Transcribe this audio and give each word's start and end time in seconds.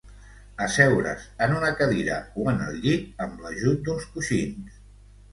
Asseure's 0.67 1.25
en 1.47 1.51
una 1.57 1.67
cadira 1.81 2.15
o 2.43 2.47
en 2.53 2.63
el 2.67 2.79
llit, 2.85 3.11
amb 3.27 3.43
l'ajut 3.43 3.85
d'uns 3.89 4.09
coixins. 4.15 4.81